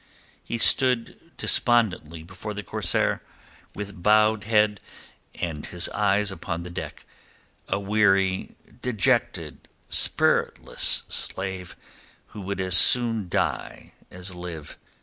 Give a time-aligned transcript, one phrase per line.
[0.43, 3.21] He stood despondently before the corsair,
[3.75, 4.79] with bowed head
[5.35, 7.05] and his eyes upon the deck,
[7.67, 11.75] a weary, dejected, spiritless slave
[12.29, 14.75] who would as soon die as live.